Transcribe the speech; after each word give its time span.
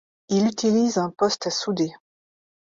il 0.29 0.47
utilise 0.47 0.97
un 0.97 1.11
poste 1.11 1.45
à 1.45 1.51
souder 1.51 1.91